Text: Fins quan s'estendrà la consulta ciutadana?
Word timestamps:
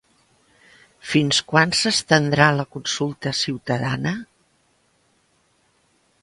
Fins 1.09 1.41
quan 1.51 1.75
s'estendrà 1.79 2.47
la 2.61 2.65
consulta 2.77 3.35
ciutadana? 3.41 4.15